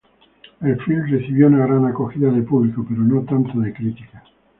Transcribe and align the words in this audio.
El 0.61 0.79
film 0.83 1.11
recibió 1.11 1.45
una 1.45 1.59
gran 1.63 1.85
acogida 1.85 2.31
de 2.31 2.41
público, 2.41 2.83
pero 2.89 3.01
no 3.03 3.21
tanto 3.21 3.59
de 3.59 3.71
crítica. 3.71 4.23